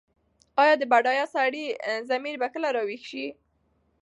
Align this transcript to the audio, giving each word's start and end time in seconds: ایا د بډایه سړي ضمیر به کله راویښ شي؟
ایا 0.61 0.73
د 0.77 0.83
بډایه 0.91 1.25
سړي 1.35 1.65
ضمیر 2.09 2.35
به 2.41 2.47
کله 2.53 2.67
راویښ 2.75 3.03
شي؟ 3.09 3.25